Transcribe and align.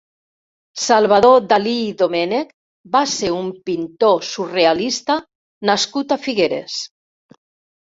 Salvador 0.83 1.43
Dalí 1.51 1.73
i 1.81 1.91
Domènech 1.99 2.55
va 2.97 3.03
ser 3.13 3.31
un 3.41 3.53
pintor 3.69 4.25
surrealista 4.31 5.21
nascut 5.73 6.19
a 6.19 6.21
Figueres. 6.27 6.83